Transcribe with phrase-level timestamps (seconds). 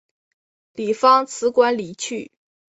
[0.73, 2.31] 李芳辞官离去。